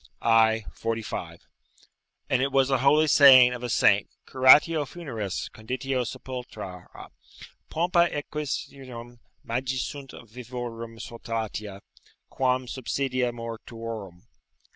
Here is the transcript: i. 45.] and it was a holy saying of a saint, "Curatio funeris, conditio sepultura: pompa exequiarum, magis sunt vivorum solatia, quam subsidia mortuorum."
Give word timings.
i. 0.23 0.65
45.] 0.73 1.41
and 2.27 2.41
it 2.41 2.51
was 2.51 2.71
a 2.71 2.79
holy 2.79 3.05
saying 3.05 3.53
of 3.53 3.61
a 3.61 3.69
saint, 3.69 4.09
"Curatio 4.25 4.83
funeris, 4.83 5.47
conditio 5.53 6.03
sepultura: 6.07 6.87
pompa 7.69 8.09
exequiarum, 8.11 9.19
magis 9.43 9.85
sunt 9.85 10.13
vivorum 10.25 10.97
solatia, 10.97 11.81
quam 12.31 12.65
subsidia 12.65 13.31
mortuorum." 13.31 14.23